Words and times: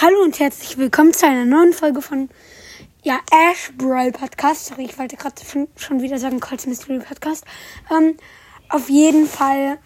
Hallo 0.00 0.22
und 0.22 0.38
herzlich 0.38 0.78
willkommen 0.78 1.12
zu 1.12 1.26
einer 1.26 1.44
neuen 1.44 1.72
Folge 1.72 2.00
von 2.02 2.28
ja, 3.02 3.18
Ash 3.32 3.72
Brawl 3.76 4.12
Podcast. 4.12 4.66
Sorry, 4.66 4.84
ich 4.84 4.96
wollte 4.96 5.16
gerade 5.16 5.42
schon, 5.76 6.00
wieder 6.00 6.20
sagen 6.20 6.38
Colts 6.38 6.68
Mystery 6.68 7.00
Podcast. 7.00 7.44
Ähm, 7.90 8.16
auf 8.68 8.88
jeden 8.88 9.26
Fall, 9.26 9.76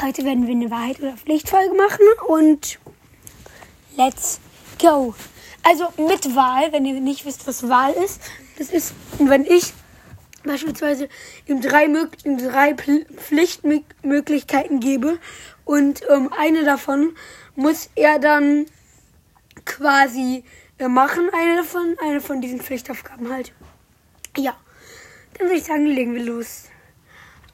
heute 0.00 0.24
werden 0.24 0.46
wir 0.46 0.54
eine 0.54 0.70
Wahrheit 0.70 1.00
oder 1.00 1.16
Pflichtfolge 1.16 1.74
machen 1.74 2.06
und 2.28 2.78
let's 3.96 4.38
go. 4.80 5.12
Also 5.64 5.88
mit 5.96 6.36
Wahl, 6.36 6.72
wenn 6.72 6.86
ihr 6.86 7.00
nicht 7.00 7.26
wisst, 7.26 7.48
was 7.48 7.68
Wahl 7.68 7.94
ist, 7.94 8.20
das 8.58 8.70
ist, 8.70 8.94
wenn 9.18 9.44
ich 9.44 9.72
beispielsweise 10.44 11.08
ihm 11.46 11.60
drei, 11.60 11.86
ihm 11.86 12.38
drei 12.38 12.76
Pflichtmöglichkeiten 12.76 14.78
gebe 14.78 15.18
und 15.64 16.02
ähm, 16.08 16.32
eine 16.32 16.62
davon 16.62 17.16
muss 17.56 17.90
er 17.96 18.20
dann 18.20 18.66
quasi 19.64 20.44
äh, 20.78 20.88
machen, 20.88 21.30
eine 21.32 21.56
davon, 21.56 21.96
eine 22.02 22.20
von 22.20 22.40
diesen 22.40 22.60
Pflichtaufgaben 22.60 23.32
halt. 23.32 23.52
Ja, 24.36 24.56
dann 25.34 25.48
würde 25.48 25.58
ich 25.58 25.64
sagen, 25.64 25.86
legen 25.86 26.14
wir 26.14 26.24
los. 26.24 26.64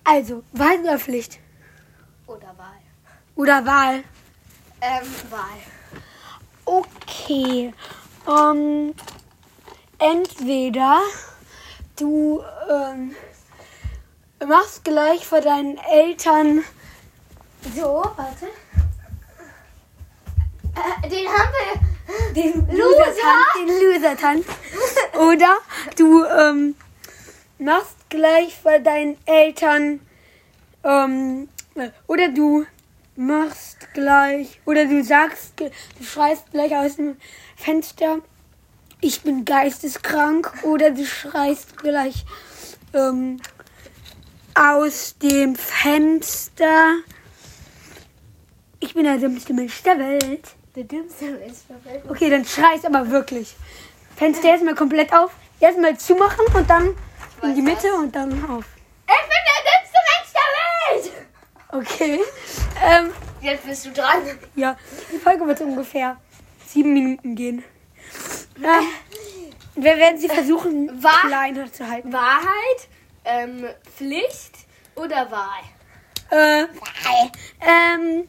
Also, 0.05 0.43
Wahl 0.53 0.81
oder 0.81 0.99
Pflicht? 0.99 1.39
Oder 2.27 2.55
Wahl. 2.57 2.81
Oder 3.37 3.67
Wahl? 3.67 4.05
Ähm, 4.81 5.07
Wahl. 5.31 5.59
Okay. 6.65 7.73
Ähm, 8.27 8.95
entweder 9.99 11.01
du 11.97 12.43
ähm, 12.71 13.15
machst 14.47 14.85
gleich 14.85 15.27
vor 15.27 15.41
deinen 15.41 15.79
Eltern 15.79 16.65
so, 17.77 18.03
warte. 18.17 18.47
Äh, 20.75 21.09
den 21.09 21.29
haben 21.29 21.53
wir. 21.53 21.90
Den 22.35 22.67
Loser! 22.67 22.77
Loser-Tanz, 22.77 23.47
den 23.57 23.93
Loser-Tanz. 23.93 24.47
Oder 25.19 25.57
du 25.97 26.25
ähm, 26.25 26.75
machst 27.59 27.97
gleich 28.09 28.59
vor 28.59 28.79
deinen 28.79 29.17
Eltern 29.27 30.01
ähm, 30.85 31.49
äh, 31.75 31.91
oder 32.07 32.29
du 32.29 32.67
machst 33.17 33.93
gleich 33.93 34.61
oder 34.65 34.87
du 34.87 35.05
sagst, 35.05 35.61
du 35.61 36.05
schreist 36.05 36.51
gleich 36.53 36.75
aus 36.75 36.97
dem 36.97 37.17
Fenster, 37.57 38.19
ich 39.01 39.23
bin 39.23 39.45
geisteskrank 39.45 40.53
oder 40.63 40.91
du 40.91 41.05
schreist 41.05 41.77
gleich 41.79 42.25
ähm, 42.95 43.41
aus 44.55 45.17
dem 45.19 45.55
Fenster, 45.55 46.95
ich 48.81 48.95
bin 48.95 49.05
der 49.05 49.19
dümmste 49.19 49.53
Mensch 49.53 49.83
der 49.83 49.99
Welt. 49.99 50.55
Der 50.77 50.85
dümmste 50.85 51.25
Mensch 51.33 51.59
der 51.69 51.85
Welt. 51.85 52.05
Okay, 52.09 52.31
dann 52.31 52.45
schreist 52.45 52.87
aber 52.87 53.11
wirklich. 53.11 53.57
Fenster 54.17 54.49
erstmal 54.51 54.75
komplett 54.75 55.13
auf, 55.13 55.33
erstmal 55.59 55.97
zumachen 55.99 56.47
und 56.55 56.69
dann 56.71 56.95
in 57.43 57.55
die 57.55 57.63
Mitte 57.63 57.93
und 57.95 58.15
dann 58.15 58.33
auf. 58.49 58.65
Ich 59.07 59.15
bin 59.29 59.41
der 59.49 59.63
dümmste 59.67 59.99
Mensch 60.11 60.33
der 60.35 61.13
Welt! 61.13 61.13
Okay. 61.73 62.21
Ähm, 62.85 63.11
Jetzt 63.41 63.65
bist 63.65 63.87
du 63.87 63.91
dran. 63.93 64.19
ja, 64.55 64.77
die 65.13 65.19
Folge 65.19 65.47
wird 65.47 65.61
ungefähr 65.63 66.17
sieben 66.67 66.93
Minuten 66.93 67.35
gehen. 67.35 67.65
Ja, 68.61 68.81
wir 69.75 69.97
werden 69.97 70.19
sie 70.21 70.29
versuchen, 70.29 71.03
Wahr- 71.03 71.27
kleiner 71.27 71.73
zu 71.73 71.89
halten. 71.89 72.13
Wahrheit, 72.13 72.89
ähm, 73.25 73.65
Pflicht 73.97 74.53
oder 74.95 75.31
Wahl? 75.31 75.63
Äh, 76.31 76.67
Wahl. 76.67 77.31
Ähm, 77.61 78.29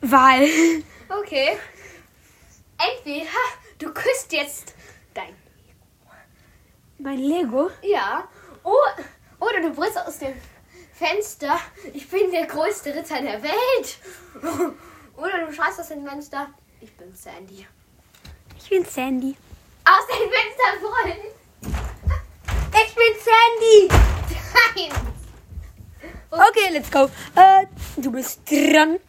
Wahl. 0.00 0.48
Okay. 1.10 1.58
Entweder 2.78 3.26
du 3.78 3.92
küsst 3.92 4.32
jetzt 4.32 4.74
dein. 5.12 5.34
Mein 6.98 7.18
Lego. 7.18 7.70
Ja. 7.82 8.28
O 8.62 8.76
oder 9.40 9.60
du 9.60 9.70
brichst 9.70 9.98
aus 9.98 10.18
dem 10.18 10.34
Fenster. 10.92 11.58
Ich 11.92 12.08
bin 12.08 12.30
der 12.30 12.46
größte 12.46 12.94
Ritter 12.94 13.20
der 13.20 13.42
Welt. 13.42 13.98
Oder 15.16 15.46
du 15.46 15.52
schreist 15.52 15.80
aus 15.80 15.88
dem 15.88 16.06
Fenster. 16.06 16.48
Ich 16.80 16.96
bin 16.96 17.14
Sandy. 17.14 17.66
Ich 18.56 18.68
bin 18.68 18.84
Sandy. 18.84 19.36
Aus 19.84 20.06
dem 20.06 20.30
Fenster 20.30 20.82
wollen. 20.82 21.18
Ich 22.72 22.94
bin 22.94 23.14
Sandy. 23.24 23.88
Nein. 24.90 24.92
Okay, 26.30 26.70
let's 26.72 26.90
go. 26.90 27.10
Äh, 27.34 27.66
du 27.96 28.12
bist 28.12 28.40
dran. 28.48 29.00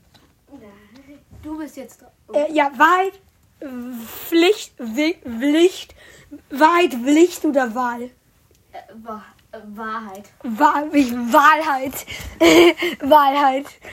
Du 1.51 1.57
bist 1.57 1.75
jetzt 1.75 2.01
dran. 2.01 2.09
Äh, 2.34 2.53
ja, 2.53 2.72
Wahrheit, 2.78 3.19
äh, 3.59 3.66
Pflicht, 4.06 4.73
Pflicht, 4.78 5.94
Wahrheit, 6.50 6.94
Pflicht 6.94 7.44
oder 7.44 7.75
Wahl? 7.75 8.03
Äh, 8.03 8.78
äh, 8.78 9.59
Wahrheit. 9.75 10.29
Wahl, 10.44 10.95
ich, 10.95 11.12
Wahrheit. 11.12 12.06
Wahrheit. 13.01 13.66
Oh 13.66 13.89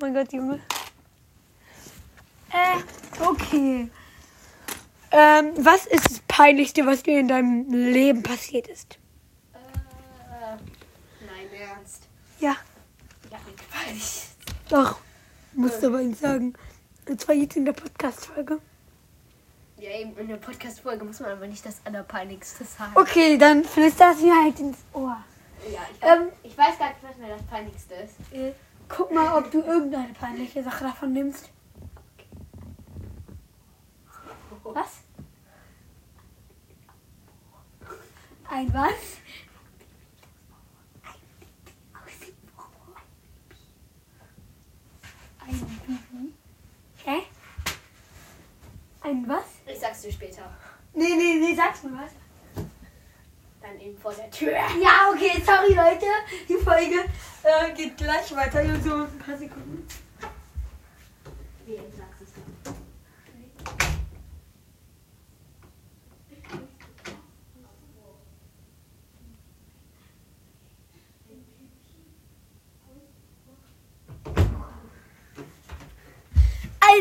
mein 0.00 0.12
Gott, 0.12 0.30
Junge. 0.34 0.60
Äh, 2.52 3.22
okay. 3.24 3.88
Ähm, 5.10 5.52
was 5.56 5.86
ist 5.86 6.10
das 6.10 6.20
Peinlichste, 6.28 6.84
was 6.84 7.02
dir 7.02 7.20
in 7.20 7.28
deinem 7.28 7.72
Leben 7.72 8.22
passiert 8.22 8.68
ist? 8.68 8.98
Äh, 9.54 10.56
nein, 11.24 11.48
ernst. 11.58 12.02
Ja, 12.38 12.54
Ja, 13.30 13.38
gefällt 13.56 13.94
nicht. 13.94 14.26
doch. 14.68 14.98
Musst 15.54 15.82
aber 15.82 16.02
nicht 16.02 16.20
sagen. 16.20 16.52
Und 17.08 17.20
zwar 17.20 17.34
jetzt 17.34 17.56
in 17.56 17.64
der 17.64 17.72
Podcast-Folge. 17.72 18.60
Ja, 19.78 19.90
eben 19.90 20.16
in 20.18 20.28
der 20.28 20.36
Podcast-Folge 20.36 21.04
muss 21.04 21.20
man 21.20 21.30
aber 21.30 21.46
nicht 21.46 21.64
das 21.64 21.80
Allerpeinlichste 21.84 22.64
sagen. 22.64 22.92
Okay, 22.94 23.38
dann 23.38 23.64
flüsterst 23.64 24.20
du 24.20 24.26
mir 24.26 24.44
halt 24.44 24.60
ins 24.60 24.78
Ohr. 24.92 25.16
Ja, 25.72 25.80
ich, 25.92 26.02
Ähm, 26.02 26.28
ich 26.42 26.58
weiß 26.58 26.78
gar 26.78 26.88
nicht, 26.88 27.02
was 27.02 27.16
mir 27.16 27.28
das 27.28 27.42
Peinlichste 27.44 27.94
ist. 27.94 28.14
Äh, 28.32 28.52
guck 28.88 29.12
mal, 29.12 29.38
ob 29.38 29.50
du 29.50 29.60
irgendeine 29.62 30.12
peinliche 30.12 30.62
Sache 30.62 30.84
davon 30.84 31.12
nimmst. 31.12 31.48
Was? 34.64 34.98
Ein 38.50 38.74
was? 38.74 39.18
Ein 45.46 45.80
Bibi. 45.86 46.27
Ein 49.08 49.26
was? 49.26 49.44
Ich 49.66 49.80
sag's 49.80 50.02
dir 50.02 50.12
später. 50.12 50.42
Nee, 50.92 51.14
nee, 51.16 51.34
nee, 51.40 51.54
sag's 51.54 51.82
mir 51.82 51.92
was. 51.92 52.10
Dann 53.62 53.80
eben 53.80 53.96
vor 53.96 54.12
der 54.12 54.30
Tür. 54.30 54.52
Ja, 54.52 55.10
okay, 55.10 55.42
sorry 55.44 55.72
Leute. 55.72 56.06
Die 56.46 56.56
Folge 56.56 57.04
äh, 57.42 57.72
geht 57.74 57.96
gleich 57.96 58.36
weiter. 58.36 58.62
Nur 58.64 58.78
so 58.80 58.94
ein 58.94 59.18
paar 59.18 59.38
Sekunden. 59.38 59.88
Wie 61.64 61.76
sagst 61.76 62.20
du's 62.20 62.28
dann. 62.64 62.77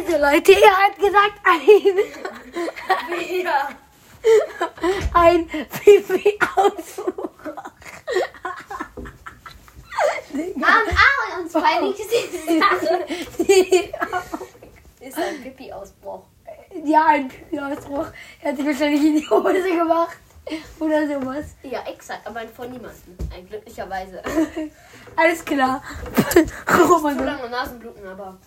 Also 0.07 0.19
Leute, 0.22 0.53
er 0.53 0.72
hat 0.78 0.95
gesagt 0.95 1.41
ein, 1.44 1.97
Ja. 3.44 3.69
ein 5.13 5.47
Pipi-Ausbruch. 5.47 7.29
Ah, 10.34 10.34
und, 10.34 10.63
ah, 10.63 11.38
und 11.38 11.44
uns 11.44 11.53
peinlichste 11.53 12.19
Sache 12.59 13.06
ist 15.01 15.18
ein 15.18 15.41
Pipi-Ausbruch. 15.44 16.24
ja, 16.85 17.06
ein 17.07 17.27
Pipi-Ausbruch. 17.27 18.07
Er 18.42 18.50
hat 18.51 18.57
sich 18.57 18.65
wahrscheinlich 18.65 19.01
in 19.04 19.15
die 19.18 19.30
Hose 19.30 19.63
gemacht. 19.63 20.18
Oder 20.80 21.06
sowas. 21.06 21.45
Ja, 21.63 21.83
exakt, 21.86 22.25
aber 22.25 22.48
von 22.48 22.71
niemandem. 22.71 23.18
Ein 23.36 23.45
glücklicherweise. 23.50 24.24
Alles 25.18 25.44
klar. 25.44 25.83
oh 26.89 27.00
mein 27.04 27.18
So 27.18 27.24
Gott. 27.24 27.25
lange 27.25 27.50
Nasenbluten, 27.50 28.07
aber. 28.07 28.38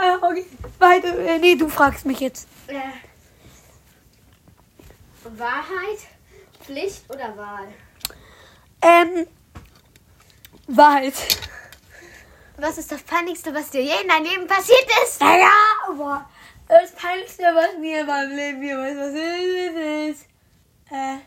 Ah, 0.00 0.16
okay. 0.22 0.46
Weiter. 0.78 1.18
Äh, 1.18 1.38
nee, 1.38 1.56
du 1.56 1.68
fragst 1.68 2.06
mich 2.06 2.20
jetzt. 2.20 2.46
Äh, 2.68 2.74
Wahrheit, 5.36 5.98
Pflicht 6.64 7.02
oder 7.10 7.36
Wahl? 7.36 7.68
Ähm, 8.82 9.26
Wahrheit. 10.68 11.14
Was 12.56 12.78
ist 12.78 12.90
das 12.90 13.02
Peinlichste, 13.02 13.54
was 13.54 13.70
dir 13.70 13.82
je 13.82 14.02
in 14.02 14.08
deinem 14.08 14.24
Leben 14.24 14.46
passiert 14.46 14.86
ist? 15.04 15.20
Naja, 15.20 15.50
aber 15.88 16.28
das 16.68 16.92
Peinlichste, 16.92 17.42
was 17.54 17.78
mir 17.78 18.00
in 18.00 18.06
meinem 18.06 18.34
Leben 18.36 18.62
jemals 18.62 18.96
passiert 18.96 19.74
ist, 20.10 20.20
ist, 20.22 20.28
äh, 20.90 21.18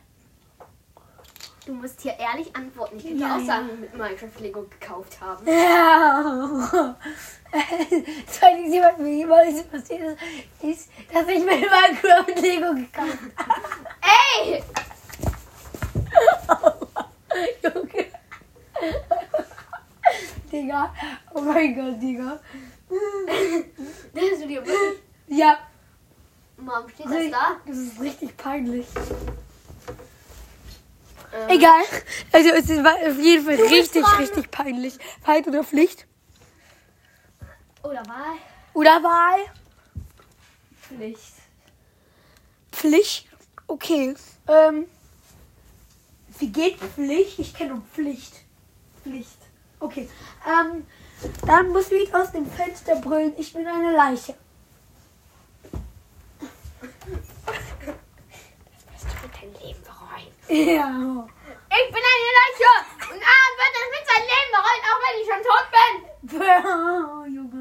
Du 1.63 1.73
musst 1.73 2.01
hier 2.01 2.17
ehrlich 2.17 2.53
antworten. 2.55 2.97
Ich 2.97 3.03
könnte 3.03 3.19
Ja, 3.21 3.35
auch 3.35 3.39
ja. 3.39 3.45
sagen, 3.45 3.79
mit 3.79 3.93
Minecraft 3.95 4.39
Lego 4.39 4.63
gekauft 4.63 5.21
haben. 5.21 5.45
Ja. 5.47 6.95
Das 8.25 8.43
einzige, 8.43 8.81
was 8.81 8.97
mir 8.97 9.13
jemals 9.17 9.63
passiert 9.63 10.01
ist, 10.01 10.17
ist, 10.63 10.89
dass 11.13 11.27
ich 11.27 11.39
mir 11.39 11.45
Minecraft 11.45 12.41
Lego 12.41 12.73
gekauft 12.75 13.17
habe. 13.37 13.61
Ey! 14.01 14.63
Junge. 17.63 18.05
Digga. 20.51 20.93
Oh 21.33 21.41
mein 21.41 21.75
Gott, 21.75 22.01
Digga. 22.01 22.39
Denkst 24.15 24.41
du 24.41 24.47
dir 24.47 24.65
wirklich? 24.65 24.99
Ja. 25.27 25.59
Warum 26.57 26.89
steht 26.89 27.05
das 27.05 27.31
da? 27.31 27.57
Das 27.65 27.77
ist 27.77 27.99
richtig 27.99 28.37
peinlich. 28.37 28.85
Ähm, 31.33 31.49
Egal. 31.49 31.83
Also 32.31 32.49
es 32.49 32.83
war 32.83 32.95
auf 32.95 33.17
jeden 33.19 33.45
Fall 33.45 33.55
richtig, 33.55 34.05
richtig 34.19 34.51
peinlich. 34.51 34.97
Wahrheit 35.25 35.47
oder 35.47 35.63
Pflicht? 35.63 36.05
Oder 37.83 38.05
Wahl? 38.07 38.37
Oder 38.73 39.03
Wahl? 39.03 39.39
Pflicht. 40.79 41.33
Pflicht? 42.71 43.27
Okay. 43.67 44.15
Ähm, 44.47 44.87
wie 46.39 46.49
geht 46.49 46.77
Pflicht? 46.77 47.39
Ich 47.39 47.53
kenne 47.53 47.75
nur 47.75 47.83
Pflicht. 47.93 48.33
Pflicht. 49.03 49.37
Okay. 49.79 50.09
Ähm, 50.47 50.85
dann 51.45 51.69
muss 51.69 51.91
ich 51.91 52.13
aus 52.13 52.31
dem 52.31 52.49
Fenster 52.49 52.95
brüllen, 52.95 53.33
ich 53.37 53.53
bin 53.53 53.67
eine 53.67 53.95
Leiche. 53.95 54.35
Das 56.81 56.89
bist 58.91 59.05
du 59.05 59.27
mit 59.27 59.35
deinem 59.35 59.53
Leben 59.65 59.83
bereuen. 59.83 60.31
Ja. 60.47 61.27
Ich 61.69 61.87
bin 61.93 62.03
eine 62.11 62.29
Leiche! 62.37 62.71
Und 63.13 63.21
Aaron 63.21 63.55
wird 63.57 63.73
das 63.77 63.87
mit 63.91 64.03
seinem 64.07 64.27
Leben 64.31 64.51
bereuen, 64.51 64.83
auch 64.89 64.99
wenn 65.03 65.15
ich 65.21 65.27
schon 65.29 65.43
tot 65.47 65.67
bin! 65.71 65.93
Junge. 67.35 67.60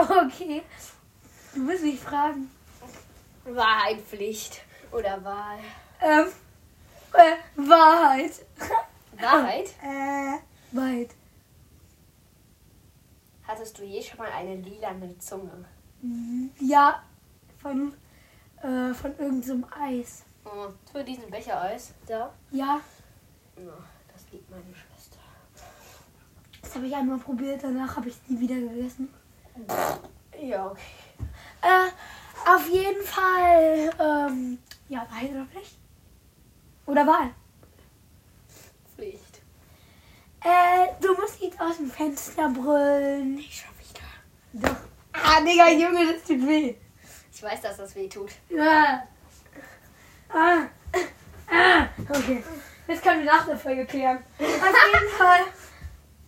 Okay. 0.00 0.62
Du 1.54 1.60
musst 1.60 1.82
mich 1.82 2.00
fragen. 2.00 2.50
Wahrheit, 3.44 4.00
Pflicht 4.00 4.62
oder 4.92 5.22
Wahl. 5.24 5.58
Ähm, 6.00 6.26
äh, 7.12 7.36
Wahrheit. 7.68 8.32
Wahrheit? 9.18 9.68
Äh, 9.82 10.38
Wahrheit. 10.72 11.10
Hattest 13.46 13.76
du 13.78 13.82
je 13.84 14.02
schon 14.02 14.18
mal 14.18 14.30
eine 14.30 14.54
lilane 14.56 15.18
Zunge? 15.18 15.64
Mhm. 16.00 16.50
Ja, 16.60 17.02
von, 17.60 17.92
äh, 18.62 18.94
von 18.94 19.18
irgendeinem 19.18 19.66
Eis. 19.78 20.22
Oh, 20.44 20.68
für 20.90 21.02
diesen 21.04 21.28
Becher 21.30 21.60
Eis. 21.60 21.92
Da? 22.06 22.32
Ja, 22.52 22.80
Ja, 23.56 23.72
das 24.12 24.22
liebt 24.32 24.48
meine 24.48 24.62
Schwester. 24.74 25.18
das 26.62 26.74
habe 26.76 26.86
ich 26.86 26.94
einmal 26.94 27.18
probiert, 27.18 27.62
danach 27.62 27.96
habe 27.96 28.08
ich 28.08 28.14
es 28.14 28.30
nie 28.30 28.40
wieder 28.40 28.54
gegessen. 28.54 29.12
Ja, 30.40 30.66
okay. 30.66 30.80
Äh, 31.62 32.50
auf 32.50 32.68
jeden 32.68 33.04
Fall, 33.04 33.90
ähm, 33.98 34.58
ja, 34.88 35.06
Wahrheit 35.10 35.30
oder 35.30 35.46
Pflicht? 35.46 35.76
Oder 36.86 37.06
Wahl? 37.06 37.30
Pflicht. 38.94 39.42
Äh, 40.42 40.88
du 41.00 41.14
musst 41.14 41.40
nicht 41.40 41.60
aus 41.60 41.76
dem 41.76 41.90
Fenster 41.90 42.48
brüllen. 42.48 43.38
Ich 43.38 43.60
schon 43.60 43.70
wieder. 43.78 44.68
Doch. 44.68 44.76
Ah, 45.12 45.40
Digga, 45.42 45.68
Junge, 45.68 46.12
das 46.14 46.22
tut 46.22 46.46
weh. 46.46 46.74
Ich 47.32 47.42
weiß, 47.42 47.60
dass 47.60 47.76
das 47.76 47.94
weh 47.94 48.08
tut. 48.08 48.30
Ja. 48.48 49.06
Ah. 50.30 50.62
Ah. 51.50 51.86
Okay. 52.08 52.42
Das 52.86 53.00
können 53.02 53.24
wir 53.24 53.32
nach 53.32 53.46
der 53.46 53.56
Folge 53.58 53.86
klären. 53.86 54.18
Auf 54.38 54.40
jeden 54.40 55.10
Fall. 55.18 55.40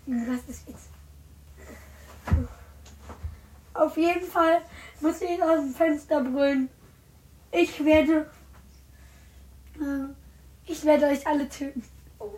Was 0.07 0.49
ist 0.49 0.69
jetzt? 0.69 0.92
Auf 3.75 3.97
jeden 3.97 4.27
Fall 4.27 4.63
muss 5.01 5.21
ich 5.23 5.43
aus 5.43 5.61
dem 5.61 5.75
Fenster 5.75 6.23
brüllen. 6.23 6.69
Ich 7.51 7.85
werde. 7.85 8.31
Äh, 9.77 10.13
ich 10.67 10.85
werde 10.85 11.07
euch 11.07 11.27
alle 11.27 11.49
töten. 11.49 11.83
Oh. 12.19 12.31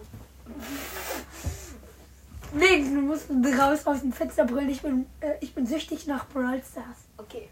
Nee, 2.53 2.85
du 2.85 3.01
musst 3.01 3.29
raus 3.59 3.85
aus 3.87 4.01
dem 4.01 4.13
Fenster 4.13 4.45
brüllen. 4.45 4.71
Ich 4.71 4.81
bin, 4.81 5.07
äh, 5.21 5.35
ich 5.41 5.55
bin 5.55 5.67
süchtig 5.67 6.07
nach 6.07 6.29
Brawl 6.29 6.63
Stars. 6.63 7.09
Okay. 7.17 7.49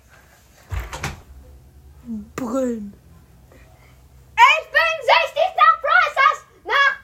Brüllen. 2.37 2.95
Ich 4.35 4.71
bin 4.71 4.93
süchtig 5.03 5.51
nach 5.57 5.81
Process! 5.83 6.47
Nach 6.65 6.97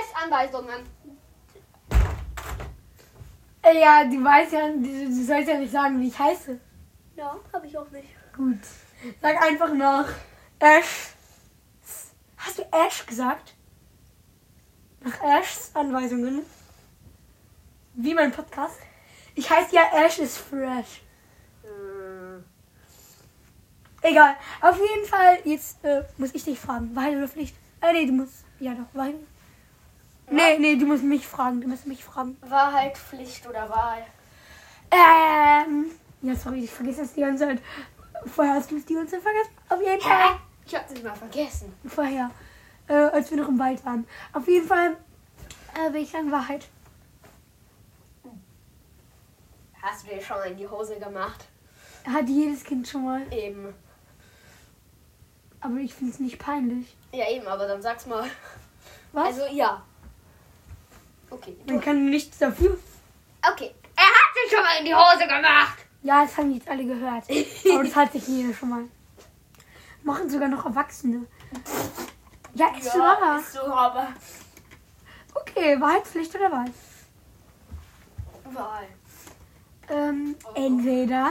Essanweisungen. 0.00 0.80
Äh, 0.80 1.10
ja, 3.72 4.04
du 4.04 4.22
weißt 4.22 4.52
ja, 4.52 4.68
du, 4.70 5.24
sollst 5.24 5.48
ja 5.48 5.58
nicht 5.58 5.72
sagen, 5.72 6.00
wie 6.00 6.08
ich 6.08 6.18
heiße. 6.18 6.58
Ja, 7.16 7.36
habe 7.52 7.66
ich 7.66 7.76
auch 7.76 7.90
nicht. 7.90 8.08
Gut. 8.36 8.58
Sag 9.20 9.42
einfach 9.42 9.72
nach 9.74 10.08
Ash. 10.58 11.12
Hast 12.36 12.58
du 12.58 12.62
Ash 12.72 13.06
gesagt? 13.06 13.54
Nach 15.00 15.20
Ashs 15.22 15.70
Anweisungen. 15.74 16.42
Wie 17.94 18.14
mein 18.14 18.32
Podcast. 18.32 18.78
Ich 19.34 19.48
heiße 19.48 19.74
ja 19.74 19.82
Ash 20.04 20.18
is 20.18 20.36
fresh. 20.36 21.02
Hm, 21.62 22.44
Egal. 24.02 24.34
Auf 24.60 24.78
jeden 24.78 25.06
Fall, 25.06 25.38
jetzt 25.44 25.84
äh, 25.84 26.04
muss 26.16 26.34
ich 26.34 26.44
dich 26.44 26.58
fragen. 26.58 26.94
Wahrheit 26.94 27.16
oder 27.16 27.28
Pflicht? 27.28 27.56
Äh, 27.80 27.92
nee, 27.92 28.06
du 28.06 28.12
musst. 28.12 28.44
Ja, 28.60 28.74
doch, 28.74 28.92
Wahrheit. 28.94 29.14
Nee, 30.30 30.58
nee, 30.58 30.76
du 30.76 30.86
musst 30.86 31.02
mich 31.02 31.26
fragen. 31.26 31.60
Du 31.60 31.68
musst 31.68 31.86
mich 31.86 32.04
fragen. 32.04 32.36
Wahrheit, 32.42 32.96
Pflicht 32.98 33.46
oder 33.46 33.68
Wahl? 33.68 34.04
Ähm. 34.90 35.86
Ja, 36.22 36.34
sorry, 36.34 36.64
ich 36.64 36.70
vergesse 36.70 37.02
das 37.02 37.14
die 37.14 37.20
ganze 37.20 37.46
Zeit. 37.46 37.62
Vorher 38.26 38.54
hast 38.54 38.70
du 38.70 38.76
es 38.76 38.84
die 38.84 38.94
ganze 38.94 39.12
Zeit 39.12 39.22
vergessen. 39.22 39.52
Auf 39.68 39.80
jeden 39.80 40.00
Fall. 40.00 40.38
Ich 40.66 40.74
hab's 40.74 40.90
nicht 40.90 41.04
mal 41.04 41.14
vergessen. 41.14 41.72
Vorher. 41.86 42.30
Äh, 42.88 42.94
als 42.94 43.30
wir 43.30 43.38
noch 43.38 43.48
im 43.48 43.58
Wald 43.58 43.84
waren. 43.84 44.06
Auf 44.32 44.46
jeden 44.48 44.66
Fall 44.66 44.96
äh, 45.74 45.92
will 45.92 46.02
ich 46.02 46.10
sagen 46.10 46.32
Wahrheit. 46.32 46.68
Hast 49.80 50.04
du 50.06 50.10
dir 50.10 50.20
schon 50.20 50.38
mal 50.38 50.50
in 50.50 50.56
die 50.56 50.68
Hose 50.68 50.98
gemacht? 50.98 51.46
Hat 52.04 52.28
jedes 52.28 52.64
Kind 52.64 52.88
schon 52.88 53.04
mal. 53.04 53.32
Eben. 53.32 53.74
Aber 55.60 55.76
ich 55.76 55.94
finde 55.94 56.12
es 56.12 56.20
nicht 56.20 56.38
peinlich. 56.38 56.96
Ja, 57.12 57.28
eben, 57.30 57.46
aber 57.46 57.66
dann 57.66 57.82
sag's 57.82 58.06
mal. 58.06 58.28
Was? 59.12 59.26
Also, 59.38 59.54
ja. 59.54 59.82
Okay. 61.48 61.72
Man 61.72 61.80
kann 61.80 62.10
nichts 62.10 62.38
dafür. 62.38 62.78
Okay. 63.52 63.74
Er 63.96 64.04
hat 64.04 64.34
sich 64.34 64.52
schon 64.52 64.62
mal 64.62 64.78
in 64.78 64.84
die 64.84 64.94
Hose 64.94 65.26
gemacht. 65.26 65.78
Ja, 66.02 66.22
das 66.22 66.36
haben 66.36 66.52
jetzt 66.52 66.68
alle 66.68 66.84
gehört. 66.84 67.24
Aber 67.72 67.84
das 67.84 67.96
hat 67.96 68.12
sich 68.12 68.26
jeder 68.28 68.54
schon 68.54 68.68
mal. 68.68 68.84
Machen 70.02 70.30
sogar 70.30 70.48
noch 70.48 70.64
Erwachsene. 70.64 71.26
Ja, 72.54 72.68
ist 72.76 72.94
wahr. 72.98 73.38
ist 73.40 73.52
so, 73.52 73.60
aber. 73.60 74.08
Okay, 75.34 75.80
Wahrheitspflicht 75.80 76.34
oder 76.34 76.50
Wahl? 76.50 76.70
Wahl. 78.52 78.86
Ähm, 79.90 80.34
entweder 80.54 81.30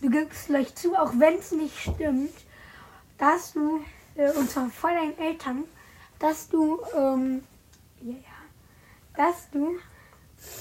du 0.00 0.10
gibst 0.10 0.46
gleich 0.46 0.74
zu, 0.74 0.94
auch 0.96 1.12
wenn 1.16 1.38
es 1.38 1.52
nicht 1.52 1.78
stimmt, 1.78 2.34
dass 3.18 3.52
du, 3.52 3.84
äh, 4.16 4.30
und 4.32 4.50
zwar 4.50 4.68
vor 4.70 4.90
deinen 4.90 5.18
Eltern, 5.18 5.64
dass 6.18 6.48
du, 6.48 6.80
ähm, 6.96 7.44
ja, 8.00 8.12
ja, 8.14 8.29
dass 9.16 9.50
du 9.50 9.78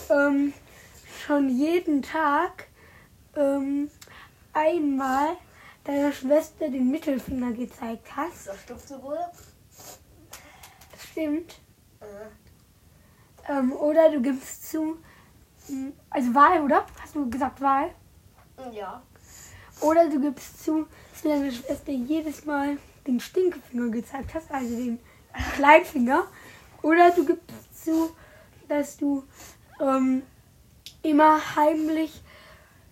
ähm, 0.10 0.53
schon 1.25 1.50
jeden 1.50 2.01
Tag 2.01 2.68
ähm, 3.36 3.89
einmal 4.53 5.38
deiner 5.84 6.12
Schwester 6.12 6.70
den 6.70 6.91
Mittelfinger 6.91 7.51
gezeigt 7.53 8.08
hast. 8.15 8.48
Das 8.48 8.62
stimmst 8.62 8.89
wohl? 9.01 9.18
Das 10.91 11.03
stimmt. 11.12 11.60
Äh, 12.01 12.06
Ähm, 13.51 13.72
oder 13.74 14.12
du 14.12 14.22
gibst 14.22 14.70
zu, 14.70 14.98
mh, 15.70 15.91
also 16.12 16.36
Wahl, 16.36 16.62
oder? 16.62 16.86
Hast 17.01 17.15
du 17.15 17.27
gesagt 17.29 17.62
Wahl? 17.62 17.89
ja. 18.72 19.01
Oder 19.82 20.10
du 20.10 20.20
gibst 20.20 20.63
zu, 20.63 20.86
dass 21.12 21.22
du 21.22 21.29
deiner 21.29 21.51
Schwester 21.51 21.91
jedes 21.91 22.46
Mal 22.46 22.77
den 23.08 23.20
Stinkefinger 23.20 23.89
gezeigt 23.89 24.34
hast, 24.34 24.51
also 24.51 24.75
den 24.75 25.00
Kleinfinger. 25.56 26.27
Oder 26.82 27.12
du 27.12 27.25
gibst 27.25 27.86
zu, 27.86 28.13
dass 28.69 28.97
du 28.97 29.23
ähm, 29.81 30.23
immer 31.01 31.55
heimlich 31.55 32.21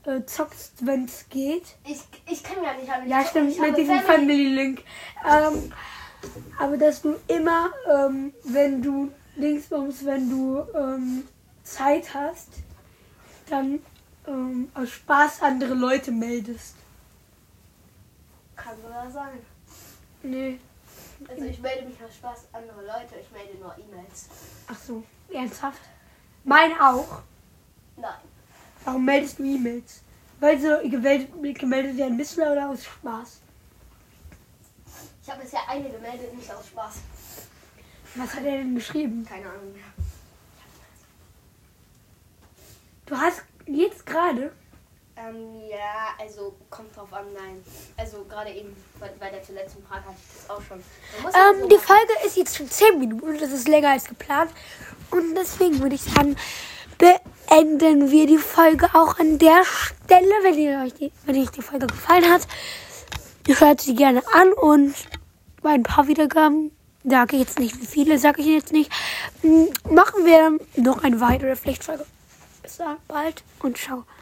äh, 0.04 0.24
zockst, 0.26 0.86
wenn 0.86 1.06
es 1.06 1.28
geht. 1.30 1.78
Ich, 1.86 2.02
ich 2.30 2.44
kann 2.44 2.64
ja 2.64 2.74
nicht 2.74 2.92
alle 2.92 3.08
Ja, 3.08 3.26
stimmt, 3.26 3.52
ich 3.52 3.60
mit 3.60 3.78
diesem 3.78 4.00
Family. 4.00 4.50
Link. 4.50 4.84
Ähm, 5.26 5.72
aber 6.60 6.78
dass 6.78 7.02
du 7.02 7.16
immer, 7.28 7.70
ähm, 7.94 8.34
wenn 8.44 8.82
du 8.82 9.12
Linksbums, 9.36 10.04
wenn 10.06 10.30
du 10.30 10.66
ähm, 10.74 11.28
Zeit 11.64 12.14
hast, 12.14 12.50
dann 13.50 13.80
ähm, 14.28 14.70
aus 14.74 14.90
Spaß 14.90 15.42
andere 15.44 15.74
Leute 15.74 16.12
meldest. 16.12 16.76
Kann 18.56 18.76
sogar 18.82 19.10
sein. 19.12 19.40
Nee. 20.24 20.60
Also 21.30 21.46
ich 21.46 21.60
melde 21.60 21.88
mich 21.88 21.98
aus 22.04 22.16
Spaß 22.16 22.48
andere 22.54 22.82
Leute, 22.82 23.16
ich 23.22 23.32
melde 23.32 23.58
nur 23.60 23.76
E-Mails. 23.78 24.28
Ach 24.68 24.78
so, 24.78 25.04
ernsthaft? 25.34 25.82
Meine 26.44 26.74
auch. 26.82 27.22
Nein. 27.96 28.14
Warum 28.86 29.06
meldest 29.06 29.40
du 29.40 29.44
E-Mails? 29.44 30.02
Weil 30.40 30.60
sie 30.60 30.90
gemeldet, 30.90 31.30
gemeldet 31.60 31.98
werden 31.98 32.16
müssen 32.16 32.42
oder 32.42 32.70
aus 32.70 32.86
Spaß? 32.86 33.42
Ich 35.24 35.30
habe 35.30 35.42
bisher 35.42 35.60
eine 35.68 35.90
gemeldet, 35.90 36.34
nicht 36.36 36.54
aus 36.54 36.68
Spaß. 36.68 36.96
Was 38.16 38.34
hat 38.34 38.44
er 38.46 38.58
denn 38.58 38.76
geschrieben? 38.76 39.26
Keine 39.28 39.50
Ahnung 39.50 39.74
mehr. 39.74 39.84
Du 43.06 43.18
hast 43.18 43.44
jetzt 43.66 44.06
gerade. 44.06 44.54
Ähm, 45.18 45.62
ja, 45.70 46.14
also 46.20 46.56
kommt 46.70 46.96
drauf 46.96 47.12
an, 47.12 47.26
nein. 47.34 47.64
Also 47.98 48.24
gerade 48.26 48.52
eben 48.52 48.76
bei, 49.00 49.10
bei 49.20 49.30
der 49.32 49.42
letzten 49.56 49.84
Frage 49.84 50.06
hatte 50.06 50.16
ich 50.18 50.38
das 50.38 50.50
auch 50.50 50.62
schon. 50.62 50.78
Ja 51.24 51.32
so 51.32 51.64
Ähm, 51.64 51.70
die. 51.70 51.78
Folge 51.78 52.14
ist 52.26 52.38
jetzt 52.38 52.56
schon 52.56 52.70
10 52.70 53.00
Minuten. 53.00 53.40
Das 53.40 53.52
ist 53.52 53.68
länger 53.68 53.90
als 53.92 54.06
geplant. 54.06 54.52
Und 55.12 55.36
deswegen 55.36 55.82
würde 55.82 55.96
ich 55.96 56.04
sagen, 56.04 56.36
beenden 56.98 58.12
wir 58.12 58.28
die 58.28 58.38
Folge 58.38 58.88
auch 58.94 59.20
an 59.20 59.38
der 59.38 59.64
Stelle. 59.64 60.32
Wenn, 60.44 60.58
ihr 60.58 60.82
euch 60.84 60.94
die, 60.94 61.12
wenn 61.26 61.42
euch 61.42 61.50
die 61.50 61.62
Folge 61.62 61.88
gefallen 61.88 62.30
hat, 62.30 62.48
hört 63.48 63.82
sie 63.82 63.96
gerne 63.96 64.22
an. 64.34 64.54
Und 64.54 64.96
bei 65.62 65.72
ein 65.72 65.84
paar 65.84 66.08
Wiedergaben, 66.08 66.72
sage 67.04 67.36
ich 67.36 67.44
jetzt 67.44 67.60
nicht, 67.60 67.80
wie 67.82 67.86
viele, 67.86 68.20
sage 68.20 68.42
ich 68.42 68.48
jetzt 68.48 68.74
nicht, 68.74 68.92
m, 69.44 69.70
machen 69.90 70.26
wir 70.26 70.58
noch 70.76 71.04
eine 71.04 71.22
weitere 71.22 71.56
Pflichtfolge. 71.56 72.06
Bis 72.62 72.78
dann, 72.78 72.98
bald 73.08 73.44
und 73.62 73.78
ciao. 73.78 74.04